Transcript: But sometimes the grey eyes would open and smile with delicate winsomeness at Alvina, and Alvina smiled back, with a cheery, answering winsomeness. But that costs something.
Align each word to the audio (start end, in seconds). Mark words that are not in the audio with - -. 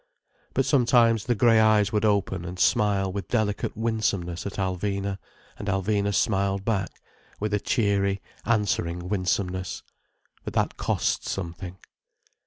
But 0.55 0.65
sometimes 0.65 1.25
the 1.25 1.35
grey 1.35 1.59
eyes 1.59 1.91
would 1.91 2.05
open 2.05 2.43
and 2.43 2.57
smile 2.57 3.11
with 3.13 3.27
delicate 3.27 3.77
winsomeness 3.77 4.47
at 4.47 4.53
Alvina, 4.53 5.19
and 5.59 5.67
Alvina 5.67 6.11
smiled 6.11 6.65
back, 6.65 7.03
with 7.39 7.53
a 7.53 7.59
cheery, 7.59 8.19
answering 8.43 9.09
winsomeness. 9.09 9.83
But 10.43 10.53
that 10.55 10.75
costs 10.75 11.29
something. 11.29 11.77